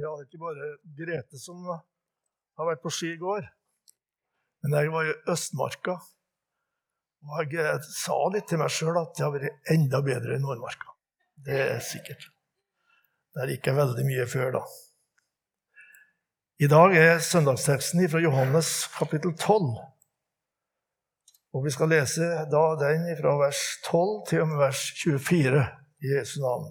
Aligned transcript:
Ja, 0.00 0.10
det 0.16 0.24
er 0.24 0.28
ikke 0.28 0.40
bare 0.40 0.68
Grete 0.96 1.40
som 1.40 1.66
har 1.68 2.68
vært 2.68 2.82
på 2.84 2.92
ski 2.94 3.12
i 3.14 3.20
går. 3.20 3.44
Men 4.64 4.76
jeg 4.76 4.92
var 4.92 5.08
i 5.08 5.16
Østmarka. 5.32 5.96
Og 7.20 7.52
jeg 7.52 7.80
sa 7.84 8.16
litt 8.32 8.48
til 8.48 8.60
meg 8.62 8.72
sjøl 8.72 8.96
at 8.96 9.12
det 9.16 9.26
har 9.26 9.34
vært 9.34 9.72
enda 9.74 10.00
bedre 10.04 10.38
i 10.38 10.40
Nordmarka. 10.40 10.94
Det 11.44 11.58
er 11.66 11.82
sikkert. 11.84 12.24
Der 13.36 13.52
gikk 13.52 13.68
jeg 13.68 13.76
veldig 13.76 14.06
mye 14.08 14.26
før, 14.28 14.54
da. 14.56 14.62
I 16.60 16.68
dag 16.68 16.96
er 16.96 17.22
søndagsteksten 17.24 18.02
fra 18.12 18.20
Johannes 18.24 18.72
kapittel 18.96 19.32
12. 19.36 19.70
Og 21.56 21.64
vi 21.64 21.72
skal 21.74 21.92
lese 21.92 22.26
da 22.52 22.64
den 22.80 23.06
fra 23.20 23.36
vers 23.40 23.62
12 23.88 24.10
til 24.28 24.44
og 24.44 24.52
med 24.52 24.60
vers 24.64 24.82
24 25.02 25.64
i 26.04 26.12
Jesu 26.16 26.38
navn. 26.44 26.68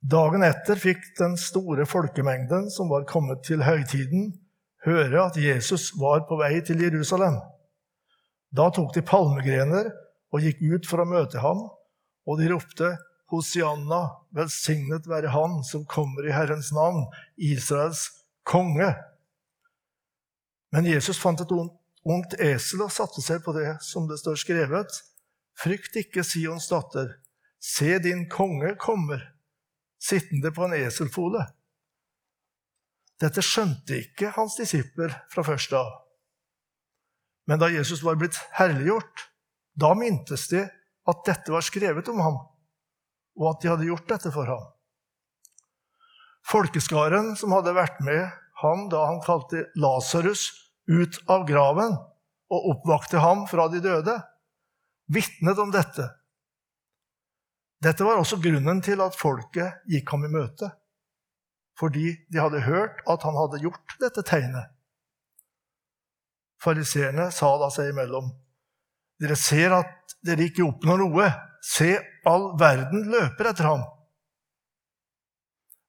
Dagen 0.00 0.40
etter 0.40 0.78
fikk 0.80 1.02
den 1.18 1.34
store 1.36 1.84
folkemengden 1.84 2.70
som 2.72 2.88
var 2.88 3.04
kommet 3.04 3.42
til 3.44 3.60
høytiden, 3.60 4.30
høre 4.86 5.26
at 5.26 5.36
Jesus 5.36 5.90
var 6.00 6.22
på 6.28 6.38
vei 6.40 6.54
til 6.64 6.80
Jerusalem. 6.80 7.36
Da 8.48 8.70
tok 8.72 8.94
de 8.94 9.02
palmegrener 9.04 9.90
og 10.32 10.46
gikk 10.46 10.62
ut 10.64 10.88
for 10.88 11.02
å 11.02 11.08
møte 11.08 11.42
ham, 11.44 11.66
og 12.24 12.40
de 12.40 12.48
ropte, 12.48 12.94
Hosianna, 13.30 14.00
velsignet 14.34 15.04
være 15.06 15.30
Han 15.30 15.60
som 15.68 15.84
kommer 15.86 16.26
i 16.26 16.32
Herrens 16.34 16.72
navn, 16.74 17.04
Israels 17.36 18.08
konge. 18.42 18.88
Men 20.72 20.88
Jesus 20.88 21.20
fant 21.20 21.44
et 21.44 21.52
ungt 21.52 22.34
esel 22.40 22.82
og 22.86 22.90
satte 22.94 23.22
seg 23.22 23.44
på 23.44 23.54
det 23.54 23.76
som 23.86 24.08
det 24.10 24.18
står 24.18 24.40
skrevet. 24.40 24.96
Frykt 25.60 26.00
ikke, 26.00 26.24
Sions 26.26 26.66
datter, 26.72 27.20
se 27.60 28.00
din 28.02 28.24
konge 28.32 28.72
kommer 28.80 29.28
sittende 30.00 30.52
på 30.54 30.64
en 30.64 30.76
eselfole. 30.80 31.44
Dette 33.20 33.44
skjønte 33.44 33.98
ikke 34.00 34.32
hans 34.36 34.56
disipler 34.56 35.12
fra 35.32 35.44
første 35.44 35.76
av. 35.76 35.90
Men 37.48 37.60
da 37.60 37.68
Jesus 37.72 38.02
var 38.06 38.16
blitt 38.20 38.38
herliggjort, 38.56 39.26
da 39.76 39.92
mintes 39.98 40.46
de 40.52 40.64
at 41.10 41.24
dette 41.26 41.52
var 41.52 41.64
skrevet 41.64 42.08
om 42.12 42.20
ham, 42.22 42.38
og 43.40 43.46
at 43.52 43.62
de 43.62 43.70
hadde 43.72 43.88
gjort 43.88 44.08
dette 44.08 44.32
for 44.32 44.48
ham. 44.48 44.68
Folkeskaren 46.50 47.34
som 47.36 47.52
hadde 47.52 47.76
vært 47.76 48.00
med 48.04 48.24
ham 48.62 48.86
da 48.92 49.04
han 49.10 49.20
kalte 49.24 49.66
Lasarus 49.80 50.48
ut 50.90 51.20
av 51.30 51.44
graven 51.48 51.96
og 52.50 52.70
oppvakte 52.72 53.20
ham 53.22 53.44
fra 53.50 53.68
de 53.72 53.82
døde, 53.84 54.16
vitnet 55.12 55.60
om 55.60 55.72
dette 55.74 56.08
dette 57.80 58.04
var 58.04 58.20
også 58.20 58.36
grunnen 58.44 58.82
til 58.84 59.00
at 59.00 59.16
folket 59.16 59.86
gikk 59.88 60.12
ham 60.12 60.26
i 60.26 60.32
møte, 60.32 60.68
fordi 61.80 62.12
de 62.28 62.40
hadde 62.42 62.60
hørt 62.66 63.00
at 63.08 63.24
han 63.24 63.38
hadde 63.38 63.62
gjort 63.62 63.94
dette 64.02 64.24
tegnet. 64.28 64.68
Fariseerne 66.60 67.30
sa 67.32 67.54
da 67.60 67.70
seg 67.72 67.94
imellom, 67.94 68.28
dere 69.20 69.36
ser 69.36 69.72
at 69.78 70.16
dere 70.24 70.44
ikke 70.50 70.66
oppnår 70.66 71.00
noe. 71.00 71.30
Se, 71.64 71.94
all 72.28 72.50
verden 72.60 73.08
løper 73.12 73.50
etter 73.50 73.68
ham. 73.68 73.82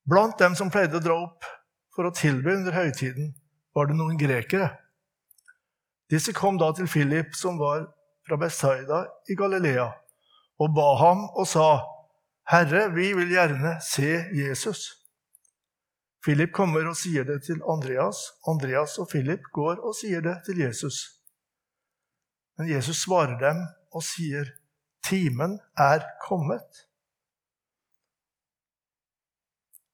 Blant 0.08 0.40
dem 0.40 0.56
som 0.56 0.72
pleide 0.72 1.00
å 1.00 1.04
dra 1.04 1.16
opp 1.28 1.48
for 1.96 2.08
å 2.08 2.16
tilby 2.16 2.56
under 2.56 2.76
høytiden, 2.76 3.34
var 3.76 3.88
det 3.88 3.96
noen 4.00 4.20
grekere. 4.20 4.68
Disse 6.12 6.36
kom 6.36 6.60
da 6.60 6.72
til 6.76 6.88
Philip, 6.92 7.36
som 7.36 7.60
var 7.60 7.86
fra 8.28 8.40
Bethsaida 8.40 9.06
i 9.32 9.36
Galilea 9.40 9.88
og 10.62 10.74
ba 10.78 10.90
ham 11.02 11.24
og 11.40 11.48
sa, 11.48 11.70
'Herre, 12.52 12.94
vi 12.94 13.14
vil 13.18 13.34
gjerne 13.34 13.78
se 13.82 14.12
Jesus.' 14.42 14.98
Philip 16.22 16.52
kommer 16.54 16.86
og 16.86 16.98
sier 16.98 17.24
det 17.26 17.40
til 17.48 17.64
Andreas. 17.66 18.18
Andreas 18.48 19.00
og 19.02 19.08
Philip 19.10 19.42
går 19.54 19.80
og 19.82 19.96
sier 19.98 20.22
det 20.22 20.36
til 20.46 20.60
Jesus. 20.62 20.98
Men 22.58 22.70
Jesus 22.70 23.02
svarer 23.02 23.40
dem 23.42 23.64
og 23.92 24.04
sier, 24.06 24.46
'Timen 25.02 25.60
er 25.78 26.06
kommet.' 26.28 26.86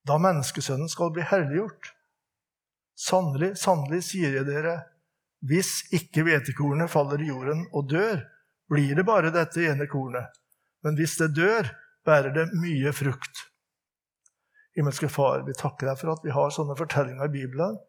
Da 0.08 0.18
menneskesønnen 0.18 0.90
skal 0.90 1.12
bli 1.16 1.24
herliggjort. 1.24 1.94
Sannelig, 2.96 3.58
sannelig, 3.58 4.04
sier 4.04 4.36
jeg 4.36 4.46
dere, 4.48 4.76
hvis 5.48 5.84
ikke 5.94 6.24
hvetekornet 6.24 6.90
faller 6.90 7.22
i 7.22 7.28
jorden 7.28 7.68
og 7.74 7.90
dør, 7.90 8.24
blir 8.72 8.96
det 8.96 9.06
bare 9.06 9.32
dette 9.36 9.64
ene 9.68 9.88
kornet. 9.88 10.32
Men 10.86 10.98
hvis 11.00 11.18
det 11.20 11.34
dør, 11.36 11.70
bærer 12.06 12.34
det 12.36 12.48
mye 12.56 12.94
frukt. 12.96 13.44
Himmelske 14.78 15.10
Far, 15.10 15.42
vi 15.48 15.56
takker 15.58 15.90
deg 15.90 16.00
for 16.00 16.14
at 16.14 16.26
vi 16.26 16.34
har 16.36 16.54
sånne 16.54 16.78
fortellinger 16.78 17.26
i 17.26 17.34
Bibelen 17.34 17.80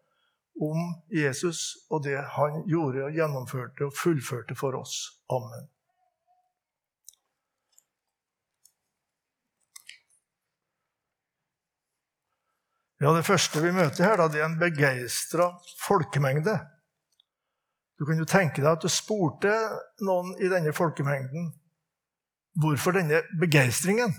om 0.59 0.79
Jesus 1.15 1.77
og 1.93 2.03
det 2.07 2.17
han 2.35 2.63
gjorde 2.67 3.05
og 3.07 3.19
gjennomførte 3.19 3.87
og 3.87 3.95
fullførte 3.95 4.57
for 4.59 4.79
oss. 4.79 4.97
Amen. 5.31 5.69
Ja, 12.99 13.13
Det 13.15 13.27
første 13.27 13.63
vi 13.63 13.71
møter 13.71 14.09
her, 14.09 14.17
da, 14.19 14.27
det 14.27 14.41
er 14.41 14.49
en 14.49 14.59
begeistra 14.59 15.53
folkemengde. 15.85 16.57
Du 17.99 18.07
kan 18.07 18.19
jo 18.19 18.27
tenke 18.27 18.63
deg 18.63 18.73
at 18.73 18.83
du 18.83 18.91
spurte 18.91 19.53
noen 20.07 20.33
i 20.43 20.51
denne 20.51 20.73
folkemengden 20.75 21.53
Hvorfor 22.59 22.97
denne 22.97 23.23
begeistringen? 23.39 24.15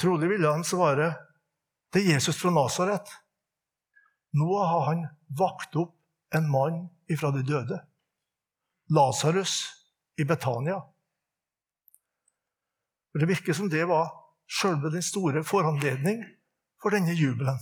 Trolig 0.00 0.28
ville 0.28 0.50
han 0.52 0.64
svare 0.66 1.14
det 1.94 2.02
er 2.02 2.16
Jesus 2.16 2.36
fra 2.36 2.50
Nasaret. 2.52 3.08
Nå 4.36 4.58
har 4.60 4.82
han 4.90 5.06
vakt 5.38 5.76
opp 5.80 5.94
en 6.36 6.50
mann 6.50 6.82
ifra 7.08 7.30
de 7.32 7.40
døde. 7.46 7.78
Lasarus 8.92 9.62
i 10.20 10.24
Betania. 10.28 10.82
Det 13.16 13.28
virker 13.30 13.56
som 13.56 13.70
det 13.72 13.86
var 13.88 14.10
sjølve 14.46 14.92
den 14.92 15.02
store 15.02 15.40
foranledning 15.46 16.20
for 16.82 16.92
denne 16.92 17.16
jubelen. 17.16 17.56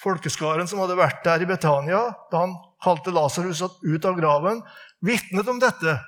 Folkeskaren 0.00 0.68
som 0.70 0.80
hadde 0.80 1.00
vært 1.00 1.24
der 1.26 1.42
i 1.42 1.48
Betania 1.50 2.04
da 2.30 2.44
han 2.44 2.54
kalte 2.84 3.12
Lasarus 3.12 3.64
ut 3.82 4.06
av 4.06 4.16
graven, 4.16 4.62
vitnet 5.04 5.48
om 5.50 5.58
dette 5.60 5.98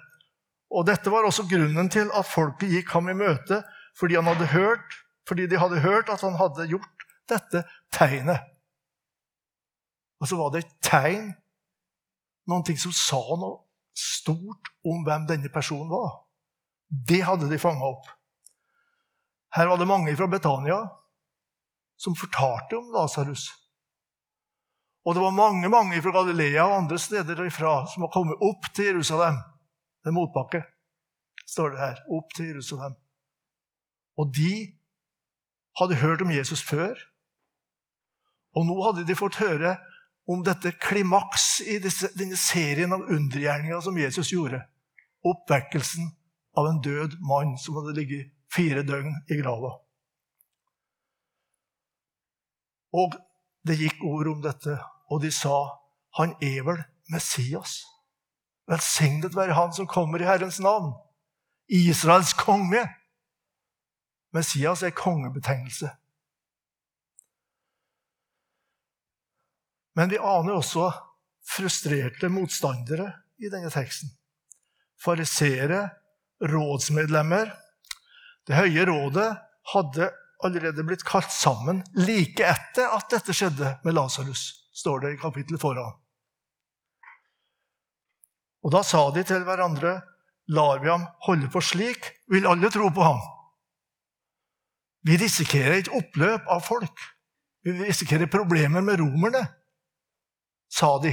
og 0.72 0.86
dette 0.88 1.10
var 1.12 1.26
også 1.28 1.44
grunnen 1.50 1.90
til 1.92 2.08
at 2.16 2.28
folket 2.28 2.72
gikk 2.72 2.94
ham 2.96 3.10
i 3.12 3.16
møte, 3.16 3.60
fordi, 3.98 4.16
hadde 4.16 4.48
hørt, 4.54 4.96
fordi 5.28 5.46
de 5.46 5.60
hadde 5.60 5.82
hørt 5.84 6.08
at 6.08 6.24
han 6.24 6.38
hadde 6.40 6.70
gjort 6.70 7.06
dette 7.28 7.64
tegnet. 7.92 8.40
Og 10.20 10.30
så 10.30 10.38
var 10.38 10.52
det 10.54 10.62
et 10.62 10.74
tegn, 10.86 11.28
noe 12.48 12.76
som 12.78 12.94
sa 12.96 13.20
noe 13.36 13.60
stort 13.92 14.72
om 14.88 15.04
hvem 15.04 15.28
denne 15.28 15.52
personen 15.52 15.90
var. 15.92 16.22
Det 16.88 17.20
hadde 17.26 17.50
de 17.50 17.60
fanga 17.60 17.92
opp. 17.92 18.08
Her 19.52 19.68
var 19.68 19.80
det 19.80 19.88
mange 19.90 20.14
fra 20.16 20.28
Betania 20.32 20.78
som 22.00 22.16
fortalte 22.16 22.78
om 22.78 22.88
Lasarus. 22.94 23.50
Og 25.04 25.14
det 25.14 25.22
var 25.22 25.34
mange 25.36 25.68
mange 25.68 26.00
fra 26.02 26.14
Galilea 26.14 26.64
og 26.64 26.76
andre 26.84 26.98
steder 26.98 27.44
ifra 27.44 27.82
som 27.90 28.06
var 28.06 28.12
kommet 28.14 28.40
opp 28.40 28.70
til 28.72 28.92
Jerusalem 28.92 29.40
det 30.02 30.10
er 30.10 30.16
motbakke, 30.16 30.62
står 31.46 31.74
det 31.74 31.80
her, 31.82 32.02
opp 32.10 32.34
til 32.36 32.50
Jerusalem. 32.50 32.94
Og 34.18 34.32
de 34.34 34.52
hadde 35.78 36.00
hørt 36.02 36.22
om 36.22 36.32
Jesus 36.34 36.62
før. 36.62 36.98
Og 38.56 38.66
nå 38.68 38.76
hadde 38.84 39.06
de 39.08 39.16
fått 39.16 39.40
høre 39.40 39.76
om 40.28 40.42
dette 40.46 40.74
klimaks 40.82 41.62
i 41.64 41.78
disse, 41.82 42.10
denne 42.18 42.36
serien 42.38 42.92
av 42.94 43.06
undergjerninger 43.08 43.80
som 43.82 43.98
Jesus 43.98 44.32
gjorde. 44.34 44.60
Oppvekkelsen 45.26 46.10
av 46.58 46.68
en 46.68 46.82
død 46.84 47.16
mann 47.24 47.56
som 47.58 47.78
hadde 47.80 47.96
ligget 47.96 48.32
fire 48.52 48.84
døgn 48.86 49.14
i 49.30 49.38
grava. 49.40 49.72
Og 52.92 53.16
det 53.64 53.78
gikk 53.80 54.02
ord 54.04 54.28
om 54.34 54.42
dette, 54.44 54.76
og 55.08 55.22
de 55.22 55.30
sa 55.32 55.54
han 56.18 56.34
er 56.44 56.60
vel 56.66 56.82
Messias. 57.12 57.80
Velsignet 58.70 59.36
være 59.36 59.56
Han 59.58 59.72
som 59.74 59.88
kommer 59.90 60.22
i 60.22 60.28
Herrens 60.28 60.60
navn. 60.60 60.92
Israels 61.68 62.32
konge. 62.38 62.82
Messias 64.32 64.82
er 64.82 64.94
kongebetegnelse. 64.96 65.90
Men 69.94 70.08
vi 70.08 70.16
aner 70.16 70.56
også 70.56 70.88
frustrerte 71.52 72.30
motstandere 72.32 73.10
i 73.42 73.50
denne 73.52 73.70
teksten. 73.72 74.08
Fariseere, 75.04 75.88
rådsmedlemmer. 76.48 77.50
Det 78.46 78.56
høye 78.56 78.86
rådet 78.88 79.28
hadde 79.74 80.10
allerede 80.42 80.84
blitt 80.86 81.04
kalt 81.06 81.30
sammen 81.34 81.82
like 81.98 82.46
etter 82.46 82.94
at 82.96 83.10
dette 83.12 83.34
skjedde 83.36 83.76
med 83.84 83.94
Lasarus, 83.94 84.68
står 84.74 85.04
det 85.04 85.12
i 85.14 85.20
kapittelet 85.20 85.62
foran. 85.62 86.01
Og 88.62 88.72
da 88.74 88.82
sa 88.86 89.08
de 89.14 89.24
til 89.26 89.44
hverandre, 89.46 89.98
lar 90.52 90.82
vi 90.82 90.90
ham 90.90 91.06
holde 91.26 91.48
på 91.50 91.62
slik, 91.62 92.08
vil 92.30 92.46
alle 92.46 92.70
tro 92.70 92.90
på 92.94 93.04
ham. 93.06 93.20
Vi 95.02 95.18
risikerer 95.18 95.80
et 95.80 95.90
oppløp 95.90 96.46
av 96.50 96.62
folk. 96.62 96.94
Vi 97.62 97.74
risikerer 97.78 98.30
problemer 98.30 98.82
med 98.82 99.00
romerne, 99.02 99.42
sa 100.70 100.96
de. 101.02 101.12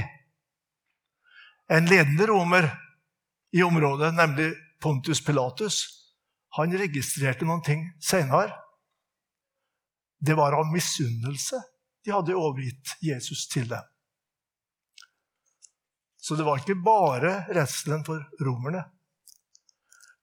En 1.70 1.86
ledende 1.86 2.26
romer 2.26 2.66
i 3.54 3.62
området, 3.62 4.12
nemlig 4.14 4.50
Pontus 4.82 5.20
Pilatus, 5.22 5.82
han 6.56 6.74
registrerte 6.78 7.46
noen 7.46 7.62
ting 7.62 7.84
seinere. 8.02 8.56
Det 10.18 10.34
var 10.38 10.56
av 10.58 10.70
misunnelse 10.72 11.60
de 12.04 12.14
hadde 12.14 12.36
overgitt 12.36 12.96
Jesus 13.04 13.46
til 13.50 13.68
dem. 13.70 13.89
Så 16.20 16.36
det 16.36 16.44
var 16.44 16.60
ikke 16.60 16.76
bare 16.84 17.44
redselen 17.48 18.04
for 18.04 18.20
romerne. 18.44 18.84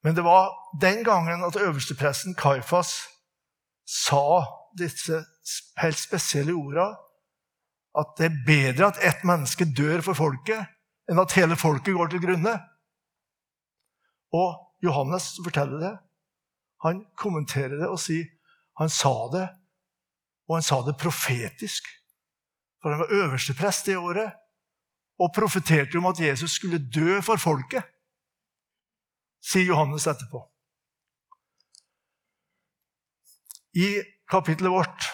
Men 0.06 0.16
det 0.16 0.24
var 0.24 0.54
den 0.82 1.04
gangen 1.04 1.44
at 1.44 1.58
øverstepresten 1.58 2.36
Kaifas 2.38 2.94
sa 3.88 4.46
disse 4.78 5.24
helt 5.82 6.00
spesielle 6.00 6.54
orda 6.54 6.92
at 7.98 8.14
det 8.20 8.28
er 8.28 8.42
bedre 8.46 8.92
at 8.92 9.00
ett 9.02 9.24
menneske 9.26 9.66
dør 9.66 10.04
for 10.06 10.18
folket, 10.18 10.68
enn 11.10 11.22
at 11.22 11.34
hele 11.34 11.58
folket 11.58 11.96
går 11.98 12.12
til 12.14 12.22
grunne. 12.22 12.54
Og 14.38 14.84
Johannes 14.86 15.32
forteller 15.42 15.82
det. 15.82 15.94
Han 16.86 17.06
kommenterer 17.18 17.80
det 17.80 17.90
og 17.90 17.98
sier 18.02 18.28
han 18.78 18.92
sa 18.94 19.16
det, 19.34 19.48
og 20.46 20.60
han 20.60 20.66
sa 20.66 20.84
det 20.86 21.00
profetisk. 21.02 21.88
For 22.78 22.94
han 22.94 23.02
var 23.02 23.14
øversteprest 23.24 23.90
det 23.90 23.98
året 23.98 24.36
og 25.20 25.34
profeterte 25.36 25.98
om 25.98 26.06
at 26.06 26.20
Jesus 26.20 26.58
skulle 26.60 26.80
dø 26.94 27.22
for 27.26 27.42
folket, 27.42 27.84
sier 29.42 29.72
Johannes 29.72 30.08
etterpå. 30.08 30.42
I 33.78 34.02
kapittelet 34.30 34.74
vårt 34.74 35.08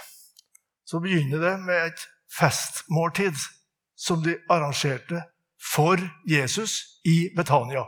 så 0.88 1.00
begynner 1.04 1.42
det 1.42 1.54
med 1.66 1.88
et 1.88 2.08
festmåltid 2.40 3.38
som 3.96 4.24
de 4.24 4.38
arrangerte 4.50 5.24
for 5.74 6.00
Jesus 6.30 7.00
i 7.06 7.30
Betania. 7.36 7.86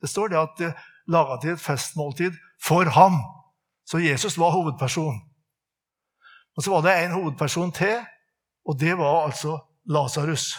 Det 0.00 0.10
står 0.10 0.28
det 0.28 0.38
at 0.38 0.54
de 0.58 0.72
laga 1.10 1.38
til 1.42 1.54
et 1.54 1.62
festmåltid 1.62 2.36
for 2.62 2.90
ham. 2.94 3.18
Så 3.86 3.98
Jesus 3.98 4.38
var 4.38 4.50
hovedperson. 4.50 5.20
Og 6.56 6.62
så 6.62 6.70
var 6.70 6.82
det 6.82 6.94
en 7.04 7.16
hovedperson 7.16 7.72
til, 7.72 8.00
og 8.68 8.80
det 8.80 8.98
var 8.98 9.24
altså 9.26 9.58
Lasarus. 9.86 10.58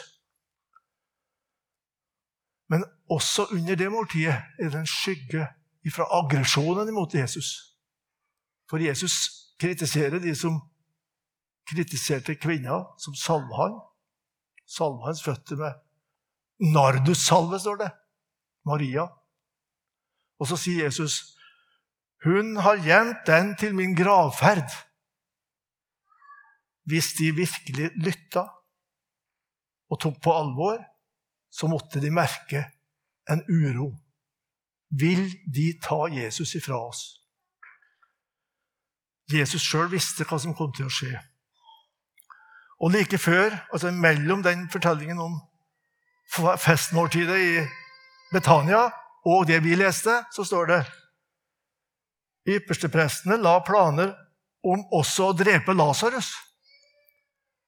Men 2.69 2.85
også 3.09 3.47
under 3.51 3.75
det 3.75 3.89
måltidet 3.91 4.35
er 4.59 4.69
det 4.69 4.79
en 4.79 4.89
skygge 4.89 5.47
fra 5.89 6.05
aggresjonen 6.19 6.89
imot 6.91 7.15
Jesus. 7.17 7.47
For 8.69 8.77
Jesus 8.77 9.15
kritiserer 9.59 10.19
de 10.21 10.35
som 10.37 10.59
kritiserte 11.69 12.35
kvinna 12.37 12.83
som 13.01 13.15
salva 13.17 13.63
han. 13.63 13.79
Salva 14.69 15.09
hans 15.09 15.23
føtter 15.25 15.57
med 15.57 15.79
nardussalve, 16.75 17.59
står 17.59 17.81
det. 17.81 17.89
Maria. 18.65 19.07
Og 20.39 20.47
så 20.47 20.57
sier 20.57 20.83
Jesus, 20.83 21.35
'Hun 22.23 22.57
har 22.57 22.75
gjemt 22.75 23.25
den 23.27 23.55
til 23.55 23.75
min 23.75 23.95
gravferd.' 23.95 24.85
Hvis 26.85 27.13
de 27.17 27.35
virkelig 27.35 27.91
lytta 27.95 28.43
og 29.89 29.99
tok 29.99 30.21
på 30.23 30.33
alvor, 30.33 30.77
så 31.49 31.67
måtte 31.67 31.99
de 31.99 32.11
merke 32.13 32.65
en 33.29 33.43
uro. 33.49 33.91
Vil 34.89 35.25
de 35.45 35.73
ta 35.81 36.07
Jesus 36.09 36.55
ifra 36.55 36.77
oss? 36.89 37.03
Jesus 39.29 39.61
sjøl 39.61 39.89
visste 39.91 40.25
hva 40.25 40.39
som 40.41 40.55
kom 40.57 40.71
til 40.73 40.87
å 40.87 40.93
skje. 40.93 41.13
Og 42.79 42.93
like 42.95 43.19
før, 43.21 43.53
altså 43.73 43.91
mellom 43.91 44.41
den 44.43 44.65
fortellingen 44.71 45.19
om 45.21 45.37
festmåltidet 46.61 47.37
i 47.37 47.53
Betania 48.33 48.87
og 49.27 49.47
det 49.49 49.59
vi 49.65 49.75
leste, 49.77 50.23
så 50.31 50.45
står 50.47 50.69
det 50.71 50.81
Yppersteprestene 52.49 53.37
la 53.37 53.59
planer 53.65 54.13
om 54.65 54.81
også 54.95 55.29
å 55.29 55.35
drepe 55.37 55.75
Lasarus. 55.75 56.31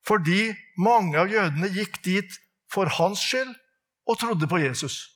Fordi 0.08 0.50
mange 0.82 1.20
av 1.22 1.30
jødene 1.30 1.70
gikk 1.76 2.00
dit 2.06 2.38
for 2.72 2.90
hans 2.98 3.22
skyld 3.22 3.52
og 4.12 4.20
trodde 4.20 4.48
på 4.48 4.60
Jesus. 4.60 5.08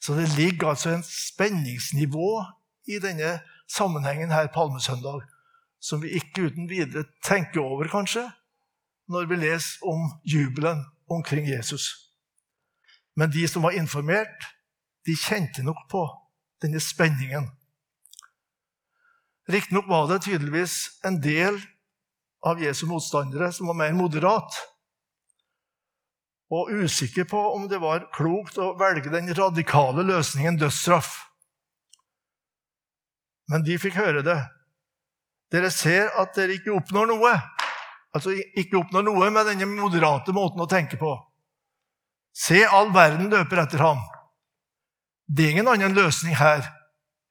Så 0.00 0.16
det 0.16 0.30
ligger 0.36 0.72
altså 0.72 0.94
en 0.94 1.04
spenningsnivå 1.04 2.44
i 2.88 2.98
denne 3.02 3.38
sammenhengen 3.68 4.32
her 4.32 4.48
palmesøndag 4.54 5.26
som 5.80 6.02
vi 6.02 6.14
ikke 6.16 6.48
uten 6.50 6.68
videre 6.68 7.06
tenker 7.24 7.60
over, 7.60 7.88
kanskje, 7.88 8.26
når 9.08 9.28
vi 9.30 9.36
leser 9.40 9.86
om 9.88 10.10
jubelen 10.24 10.84
omkring 11.10 11.48
Jesus. 11.48 11.88
Men 13.16 13.32
de 13.32 13.48
som 13.48 13.64
var 13.64 13.76
informert, 13.76 14.44
de 15.06 15.16
kjente 15.16 15.64
nok 15.64 15.88
på 15.90 16.04
denne 16.62 16.80
spenningen. 16.80 17.48
Riktignok 19.48 19.88
var 19.88 20.06
det 20.06 20.22
tydeligvis 20.28 21.00
en 21.04 21.16
del 21.22 21.56
av 22.46 22.60
Jesu 22.62 22.86
motstandere 22.86 23.50
som 23.52 23.66
var 23.72 23.80
mer 23.80 23.96
moderat, 23.96 24.52
og 26.50 26.70
usikker 26.82 27.24
på 27.30 27.40
om 27.54 27.68
det 27.70 27.78
var 27.82 28.08
klokt 28.14 28.58
å 28.58 28.72
velge 28.78 29.12
den 29.12 29.30
radikale 29.34 30.02
løsningen 30.06 30.58
dødsstraff. 30.58 31.12
Men 33.50 33.62
de 33.66 33.78
fikk 33.82 33.98
høre 33.98 34.22
det. 34.26 34.38
Dere 35.50 35.70
ser 35.74 36.10
at 36.18 36.34
dere 36.38 36.58
ikke 36.58 36.74
oppnår 36.74 37.10
noe. 37.10 37.34
Altså 38.14 38.34
ikke 38.34 38.78
oppnår 38.80 39.06
noe 39.06 39.30
med 39.34 39.46
denne 39.46 39.68
moderate 39.70 40.34
måten 40.34 40.62
å 40.62 40.70
tenke 40.70 40.98
på. 40.98 41.12
Se, 42.34 42.62
all 42.66 42.90
verden 42.94 43.30
løper 43.30 43.62
etter 43.62 43.82
ham. 43.82 44.02
Det 45.30 45.46
er 45.46 45.54
ingen 45.54 45.70
annen 45.70 45.94
løsning 45.94 46.34
her 46.38 46.66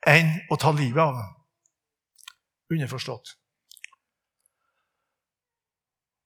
enn 0.07 0.31
å 0.51 0.57
ta 0.60 0.72
livet 0.75 1.01
av 1.04 1.15
ham. 1.19 1.36
Underforstått. 2.72 3.36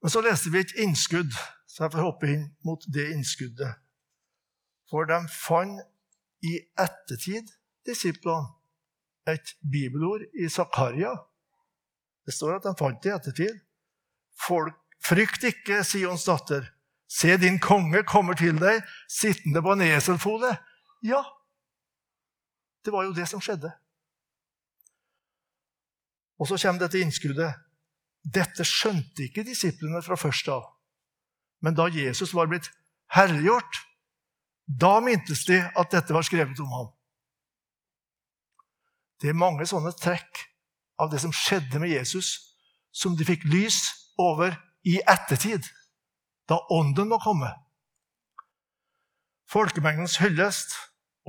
Men 0.04 0.12
så 0.12 0.22
leste 0.25 0.51
vi 0.51 0.60
et 0.62 0.74
innskudd, 0.84 1.31
så 1.74 1.88
jeg 1.88 1.96
får 1.96 2.06
hoppe 2.06 2.30
inn 2.30 2.44
mot 2.68 2.84
det 2.94 3.08
innskuddet. 3.16 3.80
For 4.92 5.08
de 5.10 5.18
fant 5.34 5.81
i 6.46 6.60
ettertid, 6.78 7.50
disiplene, 7.88 8.52
et 9.25 9.54
bibelord 9.64 10.25
i 10.36 10.50
Zakaria. 10.52 11.14
Det 12.28 12.36
står 12.36 12.58
at 12.58 12.68
de 12.68 12.74
fant 12.78 13.00
det 13.02 13.10
i 13.10 13.14
ettertid. 13.16 13.62
Folk, 14.46 14.75
frykt 15.01 15.48
ikke, 15.48 15.80
Sions 15.88 16.27
datter. 16.27 16.68
Se, 17.08 17.32
din 17.39 17.58
konge 17.63 18.03
kommer 18.06 18.38
til 18.38 18.60
deg, 18.60 18.84
sittende 19.10 19.63
på 19.63 19.74
en 19.74 19.86
eselfole. 19.88 20.51
Ja, 21.08 21.24
det 22.86 22.94
var 22.94 23.08
jo 23.08 23.15
det 23.15 23.30
som 23.32 23.42
skjedde. 23.42 23.72
Og 26.38 26.51
så 26.51 26.60
kommer 26.60 26.84
dette 26.84 27.00
innskuddet. 27.00 27.63
Dette 28.24 28.68
skjønte 28.68 29.25
ikke 29.25 29.48
disiplene 29.48 30.03
fra 30.03 30.20
først 30.20 30.51
av. 30.51 30.73
Men 31.63 31.77
da 31.77 31.88
Jesus 31.88 32.34
var 32.36 32.50
blitt 32.51 32.67
herliggjort, 33.15 33.79
da 34.67 35.00
mintes 35.03 35.46
de 35.48 35.62
at 35.63 35.91
dette 35.91 36.13
var 36.13 36.25
skrevet 36.27 36.60
om 36.60 36.72
ham. 36.75 36.89
Det 39.22 39.32
er 39.32 39.39
mange 39.39 39.65
sånne 39.67 39.93
trekk 39.96 40.43
av 41.00 41.12
det 41.12 41.22
som 41.24 41.32
skjedde 41.32 41.79
med 41.79 41.93
Jesus, 41.93 42.36
som 42.91 43.15
de 43.17 43.25
fikk 43.27 43.46
lys 43.48 43.79
over 44.20 44.55
i 44.84 45.00
ettertid, 45.08 45.65
da 46.50 46.60
Ånden 46.72 47.08
må 47.10 47.20
komme. 47.24 47.50
Folkemengdens 49.50 50.17
hyllest 50.20 50.75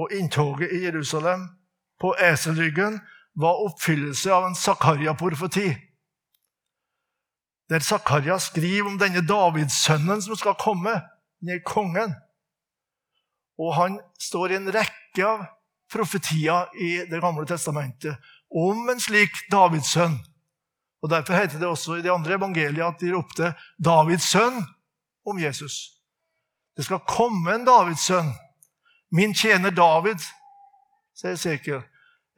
og 0.00 0.12
inntoget 0.12 0.73
i 0.75 0.83
Jerusalem 0.87 1.47
på 2.03 2.14
eselryggen 2.19 2.99
var 3.38 3.62
oppfyllelse 3.67 4.33
av 4.33 4.49
en 4.49 4.59
Zakaria-profeti. 4.59 5.69
Der 7.71 7.80
Zakaria 7.80 8.38
skriver 8.38 8.90
om 8.90 8.99
denne 9.00 9.23
Davidsønnen 9.25 10.23
som 10.23 10.37
skal 10.37 10.56
komme, 10.61 10.99
denne 11.40 11.62
kongen. 11.64 12.12
Og 13.59 13.75
han 13.78 13.99
står 14.21 14.52
i 14.52 14.59
en 14.59 14.73
rekke 14.75 15.25
av 15.25 15.47
profetier 15.92 16.71
i 16.80 17.06
Det 17.09 17.21
gamle 17.23 17.47
testamentet 17.47 18.16
om 18.50 18.88
en 18.90 19.00
slik 19.00 19.47
Davidsønn. 19.52 20.18
Og 21.02 21.11
Derfor 21.11 21.37
heter 21.37 21.59
det 21.59 21.68
også 21.68 21.99
i 21.99 22.02
de 22.02 22.12
andre 22.12 22.38
evangeliene 22.38 22.87
at 22.87 23.00
de 23.00 23.12
ropte 23.12 23.54
'Davids 23.78 24.30
sønn' 24.35 24.64
om 25.26 25.38
Jesus. 25.38 26.00
Det 26.76 26.85
skal 26.85 27.04
komme 27.09 27.54
en 27.54 27.64
Davids 27.64 28.06
sønn 28.06 28.33
Min 29.12 29.35
tjener 29.35 29.71
David, 29.71 30.18
sier 31.14 31.37
Sekel. 31.37 31.83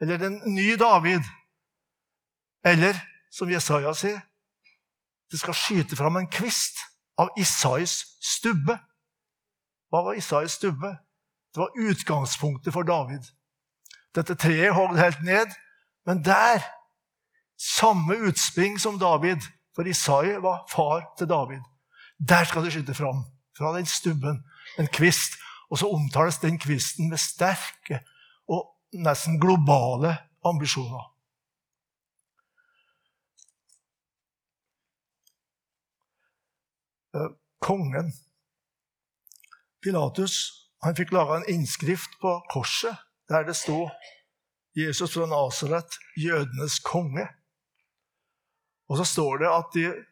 Eller 0.01 0.17
den 0.17 0.41
nye 0.45 0.77
David. 0.77 1.21
Eller, 2.65 2.93
som 3.31 3.49
Jesaja 3.49 3.93
sier, 3.97 4.19
det 5.31 5.39
skal 5.39 5.53
skyte 5.57 5.95
fram 5.95 6.17
en 6.17 6.29
kvist 6.31 6.79
av 7.19 7.29
Isais 7.37 7.99
stubbe. 8.21 8.77
Hva 9.91 10.03
var 10.05 10.19
Isais 10.19 10.55
stubbe? 10.59 10.93
Det 11.53 11.61
var 11.63 11.75
utgangspunktet 11.89 12.73
for 12.73 12.87
David. 12.87 13.25
Dette 14.15 14.35
treet 14.35 14.75
hogd 14.75 14.99
helt 14.99 15.23
ned, 15.25 15.51
men 16.05 16.23
der 16.25 16.63
samme 17.57 18.15
utspring 18.27 18.79
som 18.79 18.99
David. 18.99 19.41
For 19.75 19.85
Isai 19.85 20.37
var 20.41 20.65
far 20.71 21.03
til 21.17 21.29
David. 21.29 21.61
Der 22.29 22.43
skal 22.43 22.63
det 22.63 22.73
skyte 22.73 22.93
fram. 22.93 23.25
Fra 23.57 23.77
den 23.77 23.85
stubben. 23.85 24.43
En 24.79 24.87
kvist. 24.87 25.37
Og 25.69 25.77
så 25.77 25.89
omtales 25.89 26.37
den 26.37 26.59
kvisten 26.59 27.09
med 27.09 27.17
sterke 27.17 27.99
og 28.49 28.65
nesten 28.93 29.39
globale 29.41 30.15
ambisjoner. 30.45 31.16
Kongen 37.63 38.11
Pilatus 39.83 40.67
han 40.83 40.95
fikk 40.97 41.13
laga 41.15 41.39
en 41.39 41.49
innskrift 41.49 42.19
på 42.21 42.37
korset 42.53 42.97
der 43.29 43.43
det 43.47 43.55
sto 43.57 43.89
'Jesus 44.77 45.13
fra 45.13 45.25
Nasaret, 45.25 45.97
jødenes 46.17 46.79
konge'. 46.79 47.27
Og 48.89 48.97
så 48.97 49.03
står 49.03 49.37
det 49.37 49.49
at 49.49 49.73
de 49.73 50.05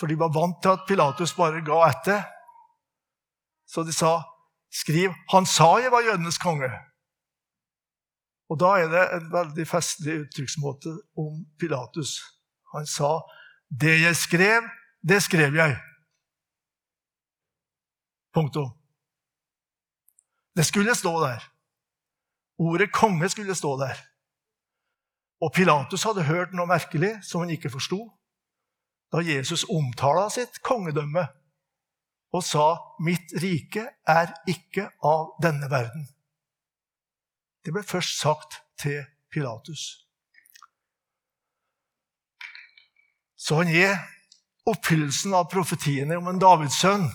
For 0.00 0.06
de 0.06 0.18
var 0.18 0.30
vant 0.30 0.62
til 0.62 0.68
at 0.68 0.84
Pilatus 0.88 1.34
bare 1.34 1.64
ga 1.66 1.78
etter. 1.90 2.22
Så 3.66 3.82
de 3.82 3.92
sa, 3.92 4.22
'Skriv 4.70 5.10
'Han 5.32 5.46
sa 5.46 5.76
jeg 5.82 5.90
var 5.92 6.00
jødenes 6.00 6.38
konge'. 6.38 6.70
Og 8.50 8.60
da 8.60 8.66
er 8.66 8.88
det 8.88 9.04
en 9.14 9.32
veldig 9.32 9.66
festlig 9.66 10.20
uttrykksmåte 10.22 10.90
om 11.16 11.44
Pilatus. 11.58 12.20
Han 12.74 12.86
sa, 12.86 13.20
'Det 13.70 14.00
jeg 14.00 14.16
skrev, 14.16 14.62
det 15.08 15.22
skrev 15.22 15.52
jeg'. 15.52 15.76
Punktum. 18.38 18.70
Det 20.56 20.64
skulle 20.64 20.94
stå 20.94 21.10
der. 21.20 21.42
Ordet 22.58 22.92
konge 22.92 23.28
skulle 23.28 23.54
stå 23.54 23.72
der. 23.80 23.98
Og 25.40 25.52
Pilatus 25.54 26.02
hadde 26.06 26.26
hørt 26.26 26.54
noe 26.54 26.70
merkelig 26.70 27.16
som 27.26 27.42
han 27.42 27.50
ikke 27.50 27.70
forsto, 27.70 27.98
da 29.10 29.22
Jesus 29.26 29.64
omtala 29.70 30.28
sitt 30.30 30.62
kongedømme 30.62 31.26
og 32.32 32.42
sa 32.44 32.78
'Mitt 33.00 33.34
rike 33.42 33.88
er 34.06 34.34
ikke 34.46 34.90
av 35.02 35.34
denne 35.42 35.66
verden'. 35.70 36.06
Det 37.64 37.72
ble 37.72 37.82
først 37.82 38.20
sagt 38.20 38.62
til 38.78 39.04
Pilatus. 39.30 40.06
Så 43.36 43.54
han 43.54 43.68
er 43.68 43.98
oppfyllelsen 44.66 45.34
av 45.34 45.50
profetiene 45.50 46.16
om 46.16 46.28
en 46.28 46.38
Davids 46.38 46.80
sønn. 46.80 47.10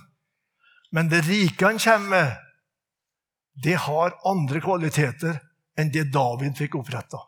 Men 0.93 1.09
det 1.09 1.23
rike 1.25 1.65
han 1.65 1.79
kommer 1.81 2.09
med, 2.09 2.35
det 3.63 3.73
har 3.85 4.13
andre 4.29 4.61
kvaliteter 4.61 5.39
enn 5.77 5.89
det 5.93 6.11
David 6.13 6.57
fikk 6.57 6.77
oppretta. 6.77 7.21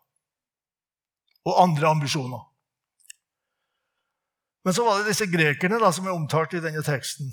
Og 1.46 1.62
andre 1.62 1.90
ambisjoner. 1.90 2.44
Men 4.66 4.74
så 4.74 4.86
var 4.86 5.00
det 5.00 5.12
disse 5.12 5.28
grekerne 5.30 5.80
da, 5.82 5.92
som 5.94 6.08
er 6.08 6.14
omtalt 6.14 6.54
i 6.58 6.62
denne 6.62 6.82
teksten. 6.86 7.30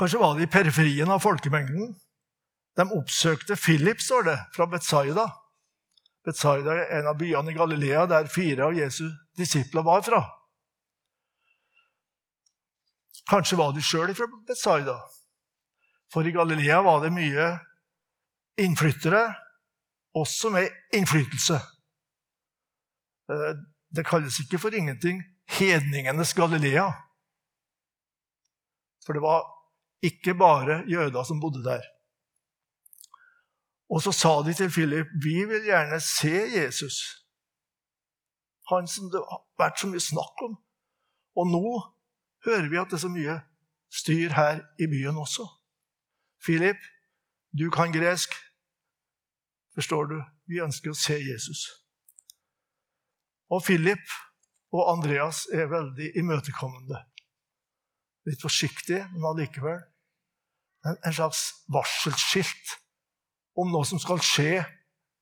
Kanskje 0.00 0.20
var 0.20 0.36
det 0.36 0.48
i 0.48 0.52
periferien 0.52 1.12
av 1.12 1.22
folkemengden. 1.24 1.94
De 2.76 2.88
oppsøkte 2.96 3.56
Philip, 3.60 4.00
står 4.00 4.28
det, 4.28 4.38
fra 4.56 4.66
Betzaida. 4.68 5.28
Betzaida 6.24 6.76
er 6.76 7.00
en 7.00 7.08
av 7.12 7.18
byene 7.20 7.52
i 7.52 7.56
Galilea 7.56 8.04
der 8.08 8.28
fire 8.32 8.68
av 8.68 8.76
Jesu 8.76 9.04
disipler 9.36 9.84
var 9.84 10.04
fra. 10.04 10.22
Kanskje 13.30 13.58
var 13.58 13.72
de 13.72 13.82
sjøl 13.84 14.14
fra 14.16 14.26
Betzaida. 14.46 14.96
For 16.12 16.26
i 16.26 16.32
Galilea 16.34 16.80
var 16.84 17.00
det 17.04 17.12
mye 17.14 17.46
innflyttere, 18.60 19.22
også 20.14 20.50
med 20.52 20.68
innflytelse. 20.94 21.56
Eh, 23.32 23.54
det 23.96 24.06
kalles 24.06 24.40
ikke 24.42 24.60
for 24.60 24.74
ingenting 24.76 25.22
hedningenes 25.48 26.34
Galilea. 26.34 26.90
For 29.06 29.16
det 29.16 29.22
var 29.22 29.46
ikke 30.02 30.34
bare 30.34 30.82
jøder 30.90 31.24
som 31.24 31.40
bodde 31.40 31.64
der. 31.64 31.82
Og 33.92 34.02
så 34.02 34.12
sa 34.12 34.40
de 34.46 34.54
til 34.56 34.70
Philip 34.70 35.06
vi 35.24 35.44
vil 35.44 35.64
gjerne 35.68 36.00
se 36.00 36.36
Jesus. 36.56 36.96
Han 38.70 38.88
som 38.88 39.10
det 39.12 39.20
har 39.20 39.42
vært 39.60 39.80
så 39.80 39.90
mye 39.90 40.00
snakk 40.00 40.44
om. 40.46 40.54
Og 41.36 41.50
nå 41.50 41.66
hører 42.46 42.68
vi 42.68 42.80
at 42.80 42.90
det 42.90 42.98
er 42.98 43.04
så 43.04 43.12
mye 43.12 43.36
styr 43.92 44.32
her 44.36 44.62
i 44.80 44.88
byen 44.90 45.18
også. 45.20 45.46
Philip, 46.44 46.80
du 47.52 47.70
kan 47.70 47.92
gresk. 47.92 48.34
Forstår 49.74 50.04
du? 50.04 50.18
Vi 50.48 50.60
ønsker 50.60 50.92
å 50.92 50.98
se 50.98 51.16
Jesus. 51.20 51.68
Og 53.52 53.62
Philip 53.64 54.04
og 54.72 54.88
Andreas 54.96 55.46
er 55.52 55.70
veldig 55.70 56.12
imøtekommende. 56.16 57.02
Litt 58.28 58.42
forsiktig, 58.42 59.00
men 59.12 59.28
allikevel. 59.28 59.80
En 60.88 61.14
slags 61.14 61.44
varselskilt 61.70 62.76
om 63.60 63.70
noe 63.70 63.86
som 63.86 64.00
skal 64.02 64.22
skje 64.24 64.64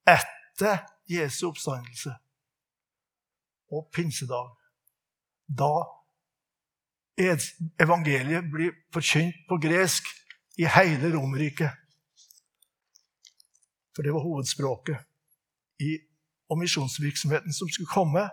etter 0.09 0.85
Jesu 1.11 1.49
oppstandelse 1.51 2.15
og 3.75 3.91
pinsedag. 3.95 4.55
Da 5.47 6.00
evangeliet 7.21 8.49
blir 8.53 8.73
forkynt 8.95 9.37
på 9.49 9.59
gresk 9.63 10.07
i 10.59 10.67
hele 10.69 11.13
Romerriket. 11.15 11.71
For 13.95 14.07
det 14.07 14.13
var 14.15 14.25
hovedspråket. 14.25 14.99
I, 15.81 15.97
og 16.51 16.59
misjonsvirksomheten 16.61 17.53
som 17.57 17.69
skulle 17.69 17.89
komme, 17.89 18.27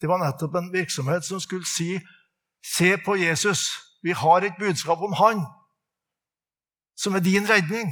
det 0.00 0.10
var 0.10 0.20
nettopp 0.22 0.54
en 0.58 0.72
virksomhet 0.72 1.24
som 1.26 1.40
skulle 1.40 1.66
si 1.66 1.96
Se 2.62 2.96
på 3.04 3.16
Jesus. 3.18 3.66
Vi 4.02 4.12
har 4.14 4.44
et 4.46 4.54
budskap 4.58 5.00
om 5.02 5.12
Han, 5.18 5.40
som 6.94 7.14
er 7.14 7.20
din 7.20 7.48
redning. 7.50 7.90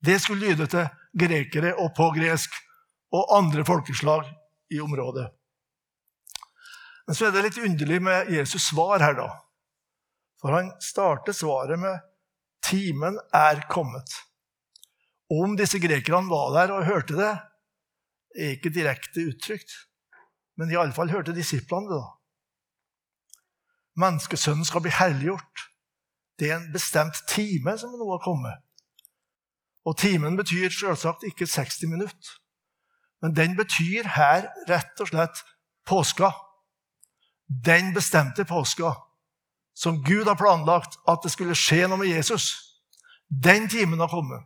Det 0.00 0.20
skulle 0.20 0.48
lyde 0.48 0.66
til 0.66 0.88
grekere 1.20 1.74
og 1.76 1.92
på 1.96 2.10
gresk 2.16 2.54
og 3.12 3.36
andre 3.36 3.64
folkeslag 3.64 4.24
i 4.70 4.80
området. 4.80 5.28
Men 7.08 7.16
så 7.16 7.26
er 7.26 7.32
det 7.32 7.46
litt 7.46 7.60
underlig 7.64 8.02
med 8.04 8.28
Jesus' 8.28 8.68
svar 8.68 9.00
her, 9.00 9.14
da. 9.16 9.28
For 10.38 10.52
han 10.52 10.74
starter 10.84 11.32
svaret 11.32 11.80
med 11.80 12.02
'Timen 12.62 13.16
er 13.32 13.64
kommet'. 13.70 14.12
Om 15.32 15.56
disse 15.56 15.80
grekerne 15.80 16.28
var 16.28 16.52
der 16.52 16.72
og 16.74 16.84
hørte 16.84 17.16
det, 17.16 17.32
er 18.36 18.54
ikke 18.56 18.72
direkte 18.74 19.24
uttrykt. 19.28 19.72
Men 20.56 20.70
iallfall 20.70 21.10
hørte 21.10 21.32
disiplene 21.32 21.88
det. 21.88 21.96
da. 21.96 22.08
Menneskesønnen 23.96 24.64
skal 24.64 24.84
bli 24.84 24.90
herliggjort. 24.90 25.64
Det 26.38 26.50
er 26.50 26.56
en 26.56 26.72
bestemt 26.72 27.18
time 27.28 27.78
som 27.78 27.90
nå 27.90 28.10
har 28.10 28.22
kommet. 28.22 28.60
Og 29.84 29.96
timen 29.98 30.36
betyr 30.36 30.68
selvsagt 30.70 31.24
ikke 31.24 31.46
60 31.46 31.88
minutter. 31.88 32.36
Men 33.22 33.34
den 33.36 33.56
betyr 33.56 34.06
her 34.14 34.46
rett 34.68 35.00
og 35.00 35.08
slett 35.08 35.40
påska. 35.86 36.30
Den 37.48 37.94
bestemte 37.94 38.44
påska 38.44 38.94
som 39.74 40.02
Gud 40.04 40.26
har 40.26 40.34
planlagt 40.34 40.98
at 41.08 41.22
det 41.22 41.30
skulle 41.30 41.54
skje 41.54 41.86
noe 41.86 42.00
med 42.00 42.10
Jesus. 42.10 42.50
Den 43.28 43.68
timen 43.70 44.00
har 44.02 44.10
kommet. 44.10 44.42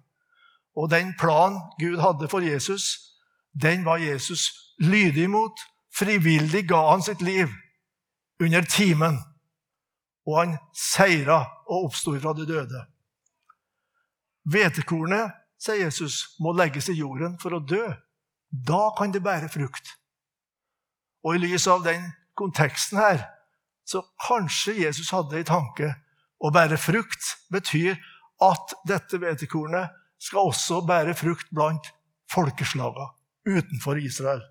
Og 0.77 0.91
den 0.91 1.15
planen 1.21 1.59
Gud 1.81 1.99
hadde 2.01 2.29
for 2.29 2.45
Jesus, 2.45 3.17
den 3.53 3.85
var 3.85 3.97
Jesus 3.97 4.51
lydig 4.79 5.31
mot. 5.31 5.57
Frivillig 5.93 6.67
ga 6.69 6.83
han 6.91 7.03
sitt 7.05 7.23
liv 7.25 7.49
under 8.41 8.63
timen. 8.63 9.19
Og 10.29 10.39
han 10.39 10.57
seira 10.77 11.43
og 11.67 11.89
oppsto 11.89 12.15
fra 12.21 12.37
de 12.37 12.47
døde. 12.47 12.87
Hvetekornet, 14.53 15.33
sier 15.63 15.87
Jesus, 15.87 16.35
må 16.41 16.53
legges 16.57 16.89
i 16.91 16.99
jorden 16.99 17.39
for 17.41 17.57
å 17.57 17.65
dø. 17.65 17.85
Da 18.53 18.91
kan 18.99 19.13
det 19.15 19.25
bære 19.25 19.49
frukt. 19.53 19.95
Og 21.25 21.37
i 21.37 21.45
lys 21.45 21.67
av 21.71 21.85
den 21.87 22.11
konteksten 22.43 23.01
her 23.01 23.25
så 23.89 24.03
kanskje 24.27 24.81
Jesus 24.83 25.11
hadde 25.15 25.41
i 25.41 25.47
tanke 25.47 25.95
å 26.43 26.51
bære 26.55 26.79
frukt 26.81 27.37
betyr 27.55 27.97
at 28.43 28.75
dette 28.89 29.19
hvetekornet 29.23 29.93
skal 30.23 30.51
også 30.51 30.81
bære 30.87 31.15
frukt 31.19 31.51
blant 31.55 31.91
folkeslagene 32.33 33.11
utenfor 33.47 33.99
Israel. 33.99 34.43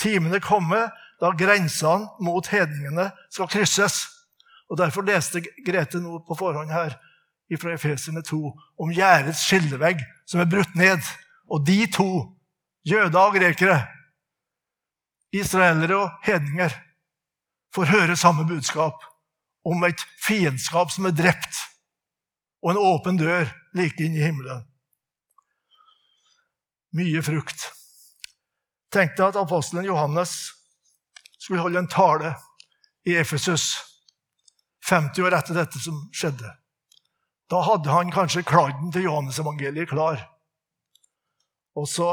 Timene 0.00 0.40
kommer 0.40 0.90
da 1.20 1.32
grensene 1.36 2.08
mot 2.24 2.46
hedningene 2.48 3.10
skal 3.32 3.48
krysses. 3.52 4.02
Og 4.70 4.78
Derfor 4.80 5.04
leste 5.04 5.42
Grete 5.66 6.00
nå 6.00 6.20
på 6.24 6.36
forhånd 6.38 6.72
her 6.72 6.96
fra 7.58 7.72
Efesene 7.74 8.22
2 8.22 8.38
om 8.80 8.92
gjerdets 8.94 9.42
skillevegg 9.48 10.04
som 10.28 10.40
er 10.40 10.48
brutt 10.48 10.76
ned. 10.78 11.02
Og 11.50 11.64
de 11.66 11.82
to, 11.90 12.10
jøder 12.86 13.18
og 13.18 13.34
grekere, 13.34 13.80
israelere 15.34 15.96
og 15.98 16.22
hedninger, 16.24 16.70
får 17.74 17.90
høre 17.92 18.16
samme 18.16 18.46
budskap 18.48 19.04
om 19.64 19.84
et 19.84 20.02
fiendskap 20.24 20.90
som 20.92 21.06
er 21.06 21.14
drept, 21.16 21.60
og 22.62 22.72
en 22.72 22.82
åpen 22.82 23.20
dør 23.20 23.50
like 23.76 24.02
inn 24.04 24.16
i 24.16 24.24
himmelen. 24.24 24.64
Mye 26.96 27.22
frukt. 27.22 27.70
tenkte 28.90 29.28
at 29.28 29.36
apostelen 29.38 29.84
Johannes 29.86 30.50
skulle 31.38 31.60
holde 31.62 31.78
en 31.78 31.88
tale 31.88 32.32
i 33.06 33.14
Efesus 33.14 33.76
50 34.88 35.22
år 35.22 35.36
etter 35.38 35.54
dette 35.54 35.78
som 35.78 36.00
skjedde. 36.10 36.50
Da 37.50 37.60
hadde 37.62 37.90
han 37.90 38.10
kanskje 38.10 38.42
kladden 38.42 38.90
til 38.90 39.06
Johannes-evangeliet 39.06 39.90
klar. 39.90 40.24
Og 41.78 41.86
så 41.88 42.08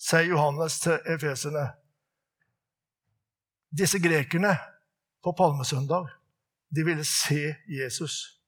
sier 0.00 0.32
Johannes 0.32 0.80
til 0.80 0.96
efeserne 1.12 1.70
Disse 3.74 3.98
grekerne 3.98 4.54
på 5.24 5.32
palmesøndag 5.36 6.12
de 6.74 6.84
ville 6.84 7.04
se 7.06 7.54
Jesus. 7.68 8.40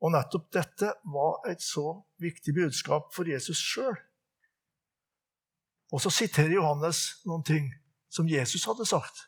Og 0.00 0.12
nettopp 0.14 0.48
dette 0.54 0.92
var 1.12 1.48
et 1.50 1.62
så 1.62 2.00
viktig 2.20 2.54
budskap 2.56 3.10
for 3.14 3.28
Jesus 3.28 3.60
sjøl. 3.60 3.96
Og 5.90 6.00
så 6.00 6.12
siterer 6.14 6.54
Johannes 6.54 7.20
noen 7.26 7.42
ting 7.44 7.66
som 8.12 8.28
Jesus 8.30 8.64
hadde 8.68 8.86
sagt. 8.88 9.26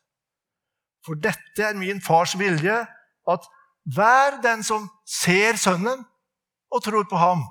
For 1.03 1.19
dette 1.19 1.65
er 1.67 1.79
min 1.79 2.01
fars 2.01 2.37
vilje, 2.39 2.77
at 3.29 3.49
hver 3.95 4.39
den 4.45 4.63
som 4.63 4.87
ser 5.09 5.59
Sønnen 5.59 6.05
og 6.73 6.85
tror 6.85 7.05
på 7.11 7.19
ham, 7.19 7.43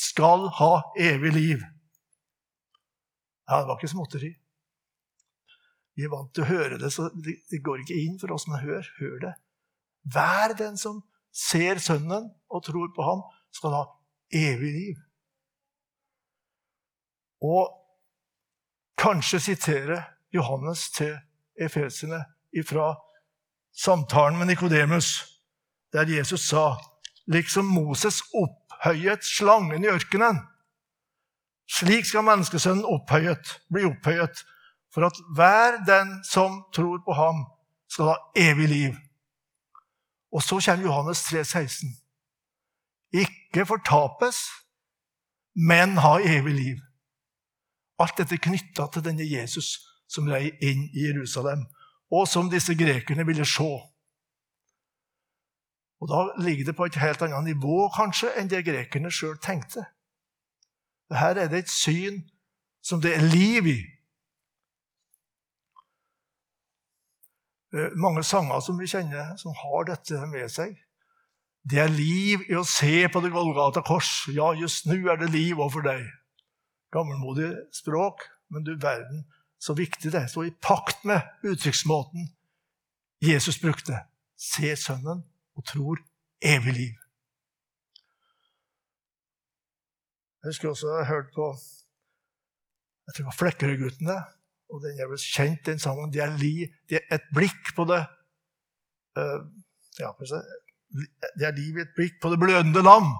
skal 0.00 0.46
ha 0.56 0.72
evig 0.96 1.32
liv. 1.34 1.64
Ja, 3.50 3.60
det 3.60 3.66
var 3.68 3.76
ikke 3.76 3.90
småtteri. 3.90 4.30
Vi 5.96 6.06
er 6.06 6.12
vant 6.12 6.32
til 6.34 6.44
å 6.44 6.50
høre 6.50 6.78
det, 6.80 6.92
så 6.94 7.08
det 7.14 7.62
går 7.64 7.82
ikke 7.82 7.98
inn 7.98 8.18
for 8.20 8.32
oss 8.34 8.46
Men 8.48 8.62
hør, 8.62 8.86
Hør 8.98 9.18
det. 9.26 9.34
Hver 10.12 10.54
den 10.56 10.78
som 10.80 11.02
ser 11.32 11.78
Sønnen 11.78 12.30
og 12.50 12.64
tror 12.64 12.90
på 12.96 13.04
ham, 13.04 13.22
skal 13.52 13.74
ha 13.74 13.82
evig 14.32 14.70
liv. 14.72 14.98
Og 17.42 17.68
kanskje 19.00 19.40
sitere 19.40 20.02
Johannes 20.34 20.90
til 20.94 21.16
efesene 21.60 22.22
fra 22.66 22.94
samtalen 23.76 24.38
med 24.38 24.50
Nikodemus, 24.50 25.24
der 25.92 26.08
Jesus 26.08 26.48
sa 26.48 26.76
liksom 27.26 27.64
Moses 27.64 28.22
opphøyet 28.34 29.24
slangen 29.24 29.84
i 29.84 29.90
ørkenen. 29.90 30.40
Slik 31.70 32.06
skal 32.06 32.26
menneskesønnen 32.26 32.86
opphøyet, 32.86 33.60
bli 33.70 33.86
opphøyet, 33.86 34.44
for 34.94 35.06
at 35.06 35.16
hver 35.34 35.78
den 35.86 36.24
som 36.24 36.64
tror 36.74 37.02
på 37.04 37.12
ham, 37.12 37.44
skal 37.90 38.04
ha 38.04 38.16
evig 38.36 38.68
liv. 38.68 38.94
Og 40.32 40.42
så 40.42 40.60
kommer 40.64 40.86
Johannes 40.86 41.22
3, 41.22 41.44
16. 41.44 41.88
Ikke 43.12 43.66
fortapes, 43.66 44.36
men 45.54 45.96
ha 45.98 46.18
evig 46.22 46.54
liv. 46.54 46.76
Alt 47.98 48.18
dette 48.18 48.38
knytta 48.38 48.86
til 48.92 49.04
denne 49.04 49.26
Jesus 49.26 49.80
som 50.10 50.28
rei 50.30 50.50
inn 50.62 50.86
i 50.94 51.06
Jerusalem, 51.08 51.66
og 52.10 52.28
som 52.28 52.50
disse 52.50 52.74
grekerne 52.74 53.26
ville 53.26 53.46
se. 53.46 53.70
Og 56.00 56.08
Da 56.08 56.42
ligger 56.42 56.64
det 56.64 56.76
på 56.76 56.84
et 56.84 56.94
helt 56.94 57.22
annet 57.22 57.44
nivå 57.44 57.90
kanskje 57.92 58.32
enn 58.40 58.48
det 58.48 58.64
grekerne 58.64 59.10
sjøl 59.12 59.36
tenkte. 59.42 59.84
Her 61.10 61.36
er 61.36 61.48
det 61.50 61.58
et 61.58 61.70
syn 61.70 62.22
som 62.82 63.02
det 63.02 63.16
er 63.16 63.26
liv 63.26 63.66
i. 63.66 63.80
mange 67.94 68.22
sanger 68.26 68.60
som 68.64 68.78
vi 68.78 68.88
kjenner, 68.90 69.36
som 69.38 69.54
har 69.54 69.86
dette 69.90 70.20
med 70.30 70.50
seg. 70.50 70.74
Det 71.70 71.78
er 71.82 71.92
liv 71.92 72.46
i 72.48 72.56
å 72.56 72.64
se 72.66 73.04
på 73.12 73.20
det 73.22 73.32
Golgata 73.34 73.82
kors. 73.86 74.24
Ja, 74.32 74.52
just 74.56 74.88
nå 74.88 74.96
er 75.12 75.20
det 75.20 75.30
liv 75.30 75.58
overfor 75.58 75.84
deg. 75.86 76.06
Gammelmodig 76.94 77.50
språk, 77.76 78.24
men 78.50 78.64
du 78.66 78.72
verden 78.80 79.26
så 79.60 79.76
viktig 79.76 80.10
det 80.10 80.24
er. 80.24 80.30
Så 80.32 80.46
i 80.48 80.54
pakt 80.62 81.04
med 81.04 81.20
uttrykksmåten 81.46 82.30
Jesus 83.20 83.60
brukte. 83.60 84.06
Se 84.40 84.72
Sønnen 84.76 85.20
og 85.56 85.66
tror 85.68 86.00
evig 86.40 86.72
liv. 86.72 86.96
Jeg 90.40 90.48
husker 90.48 90.70
også 90.70 90.94
jeg 90.96 91.10
hørte 91.10 91.34
på 91.36 91.50
jeg 93.10 93.14
tror 93.14 93.24
det 93.24 93.28
var 93.28 93.38
Flekkerøy-guttene. 93.40 94.16
Og 94.70 94.82
den 94.84 95.00
er 95.00 95.08
vel 95.10 95.18
kjent, 95.20 95.64
den 95.66 95.82
sangen. 95.82 96.12
Det 96.14 96.22
er, 96.22 96.36
li, 96.38 96.68
det 96.88 97.00
er 97.00 97.18
et 97.18 97.26
blikk 97.34 97.72
på 97.76 97.86
det 97.90 98.00
uh, 99.18 99.40
ja, 99.98 100.12
Det 100.20 101.46
er 101.48 101.56
liv 101.56 101.78
i 101.78 101.84
et 101.84 101.96
blikk 101.96 102.20
på 102.22 102.30
det 102.32 102.38
blødende 102.42 102.84
lam. 102.86 103.10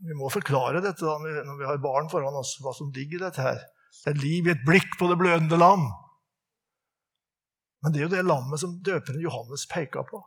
Vi 0.00 0.16
må 0.16 0.30
forklare 0.32 0.80
dette 0.80 1.04
da, 1.04 1.18
når 1.20 1.58
vi 1.60 1.68
har 1.68 1.82
barn 1.84 2.08
foran 2.12 2.38
oss, 2.40 2.54
hva 2.64 2.72
som 2.76 2.92
ligger 2.96 3.20
i 3.20 3.24
dette. 3.26 3.44
her. 3.44 3.60
Det 4.00 4.14
er 4.14 4.22
liv 4.22 4.48
i 4.48 4.54
et 4.54 4.64
blikk 4.64 4.96
på 4.98 5.10
det 5.10 5.18
blødende 5.20 5.58
lam. 5.60 5.84
Men 7.82 7.92
det 7.92 8.00
er 8.00 8.06
jo 8.06 8.14
det 8.14 8.24
lammet 8.24 8.60
som 8.60 8.78
døperen 8.84 9.20
Johannes 9.24 9.66
peker 9.68 10.04
på. 10.08 10.22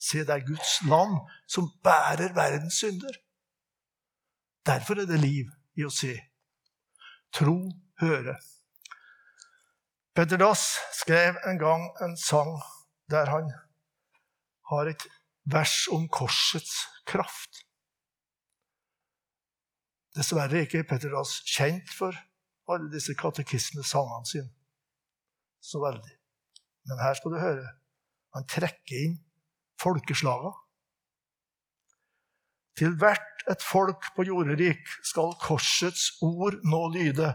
Se, 0.00 0.20
det 0.24 0.34
er 0.34 0.46
Guds 0.46 0.78
lam 0.88 1.16
som 1.48 1.70
bærer 1.84 2.34
verdens 2.36 2.80
synder. 2.82 3.16
Derfor 4.66 5.00
er 5.00 5.08
det 5.08 5.20
liv 5.20 5.48
i 5.76 5.84
å 5.84 5.92
se. 5.92 6.16
Tro, 7.34 7.56
høre. 8.00 8.36
Petter 10.14 10.38
Dass 10.38 10.62
skrev 10.94 11.40
en 11.50 11.58
gang 11.58 11.88
en 12.04 12.16
sang 12.16 12.52
der 13.10 13.26
han 13.30 13.50
har 14.70 14.90
et 14.92 15.06
vers 15.50 15.88
om 15.92 16.06
korsets 16.08 16.76
kraft. 17.10 17.64
Dessverre 20.14 20.60
er 20.60 20.68
ikke 20.68 20.86
Petter 20.86 21.10
Dass 21.10 21.40
kjent 21.50 21.90
for 21.90 22.14
alle 22.70 22.92
disse 22.92 23.16
katekismesangene 23.18 24.30
sine 24.30 24.52
så 25.64 25.80
veldig. 25.80 26.14
Men 26.88 27.00
her 27.00 27.16
skal 27.16 27.32
du 27.32 27.40
høre. 27.40 27.68
Han 28.36 28.46
trekker 28.50 29.00
inn 29.06 29.16
folkeslaga. 29.80 30.52
Til 32.78 32.96
hvert 32.98 33.44
et 33.50 33.62
folk 33.62 34.08
på 34.16 34.24
jorderik 34.26 34.82
skal 35.04 35.34
korsets 35.42 36.10
ord 36.22 36.56
nå 36.66 36.82
lyde, 36.94 37.34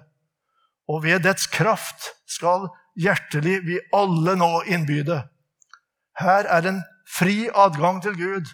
og 0.89 1.04
ved 1.06 1.23
dets 1.23 1.47
kraft 1.47 2.10
skal 2.28 2.67
hjertelig 2.99 3.60
vi 3.67 3.78
alle 3.95 4.36
nå 4.39 4.52
innbyde. 4.67 5.21
Her 6.19 6.49
er 6.49 6.67
en 6.67 6.82
fri 7.08 7.47
adgang 7.56 8.02
til 8.04 8.17
Gud. 8.17 8.49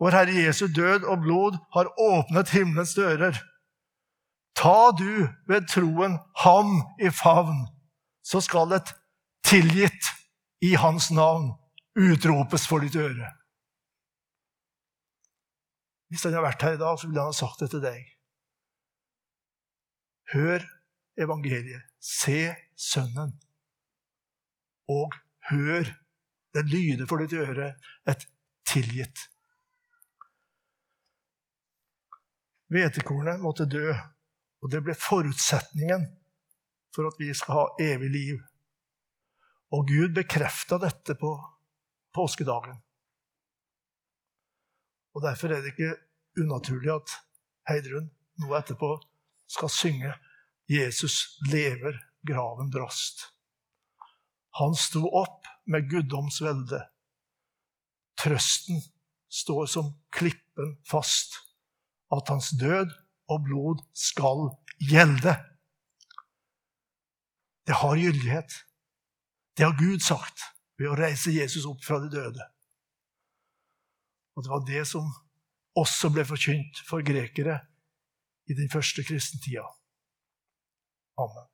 Vår 0.00 0.14
Herre 0.16 0.44
Jesu 0.46 0.66
død 0.66 1.04
og 1.04 1.24
blod 1.24 1.58
har 1.74 1.90
åpnet 2.00 2.52
himmelens 2.54 2.94
dører. 2.94 3.36
Ta 4.56 4.92
du 4.96 5.26
ved 5.48 5.66
troen 5.68 6.18
ham 6.44 6.80
i 7.00 7.10
favn, 7.10 7.66
så 8.22 8.40
skal 8.44 8.72
et 8.76 8.94
tilgitt 9.44 10.12
i 10.60 10.74
hans 10.76 11.10
navn 11.10 11.52
utropes 11.96 12.66
for 12.68 12.84
ditt 12.84 12.96
øre. 12.96 13.28
Hvis 16.10 16.26
han 16.26 16.34
hadde 16.34 16.48
vært 16.48 16.64
her 16.66 16.74
i 16.74 16.80
dag, 16.80 16.98
så 16.98 17.08
ville 17.08 17.22
han 17.22 17.30
ha 17.30 17.38
sagt 17.38 17.62
det 17.62 17.70
til 17.70 17.82
deg. 17.84 18.06
Hør 20.34 20.66
evangeliet. 21.20 21.86
Se 22.00 22.50
Sønnen. 22.74 23.36
Og 24.90 25.14
hør 25.50 25.90
det 26.54 26.64
lyder 26.66 27.06
for 27.06 27.22
ditt 27.22 27.36
øre 27.38 27.74
et 28.10 28.26
tilgitt. 28.66 29.28
Hvetekornet 32.70 33.42
måtte 33.42 33.66
dø, 33.70 33.90
og 34.62 34.70
det 34.70 34.82
ble 34.86 34.94
forutsetningen 34.98 36.06
for 36.94 37.10
at 37.10 37.18
vi 37.18 37.30
skal 37.34 37.58
ha 37.58 37.64
evig 37.82 38.10
liv. 38.14 38.42
Og 39.74 39.86
Gud 39.86 40.14
bekrefta 40.14 40.78
dette 40.82 41.14
på 41.18 41.32
påskedagen. 42.14 42.78
Og 45.14 45.22
Derfor 45.22 45.52
er 45.52 45.62
det 45.62 45.74
ikke 45.74 45.96
unaturlig 46.40 46.92
at 46.94 47.16
Heidrun 47.68 48.10
nå 48.40 48.54
etterpå 48.56 48.94
skal 49.50 49.70
synge 49.70 50.14
'Jesus 50.70 51.38
lever, 51.50 51.98
graven 52.26 52.70
brast'. 52.70 53.26
Han 54.58 54.74
sto 54.74 55.02
opp 55.08 55.46
med 55.66 55.90
guddoms 55.90 56.40
velde. 56.42 56.80
Trøsten 58.18 58.82
står 59.30 59.66
som 59.66 59.92
klippen 60.10 60.76
fast, 60.86 61.38
at 62.12 62.28
hans 62.28 62.50
død 62.60 62.90
og 63.30 63.44
blod 63.46 63.82
skal 63.94 64.50
gjelde. 64.90 65.36
Det 67.66 67.74
har 67.74 67.96
gyldighet. 67.96 68.52
Det 69.56 69.66
har 69.66 69.78
Gud 69.78 70.02
sagt 70.02 70.42
ved 70.78 70.90
å 70.90 70.98
reise 70.98 71.34
Jesus 71.34 71.66
opp 71.68 71.84
fra 71.84 72.00
de 72.02 72.10
døde. 72.10 72.49
Og 74.36 74.44
det 74.44 74.52
var 74.52 74.64
det 74.66 74.84
som 74.88 75.10
også 75.78 76.10
ble 76.14 76.24
forkynt 76.26 76.82
for 76.88 77.04
grekere 77.06 77.58
i 78.50 78.56
den 78.56 78.70
første 78.72 79.04
kristentida. 79.06 79.66
Amen. 81.20 81.49